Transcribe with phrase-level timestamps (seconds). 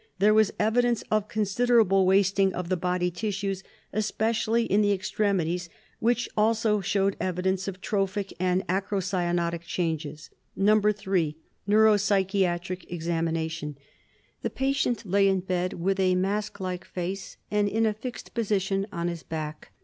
[0.17, 3.61] There was evidence of considerable wasting of the body tissues,
[3.93, 10.31] especially in the extremities, which also showed evidence of trophic and acrocyanotic changes.
[10.57, 11.35] 3.
[11.69, 13.77] Neuropsychiatric Examination:
[14.41, 19.07] The patient lay in bed with a masklike face and in a fixed position on
[19.07, 19.71] his back.